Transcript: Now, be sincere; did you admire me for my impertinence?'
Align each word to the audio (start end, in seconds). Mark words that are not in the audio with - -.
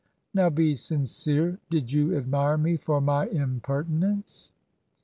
Now, 0.33 0.49
be 0.49 0.73
sincere; 0.73 1.59
did 1.69 1.91
you 1.91 2.17
admire 2.17 2.57
me 2.57 2.75
for 2.75 2.99
my 2.99 3.27
impertinence?' 3.27 4.51